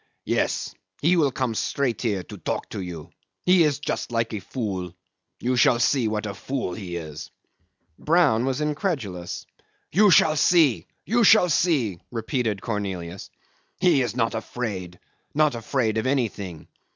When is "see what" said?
5.77-6.25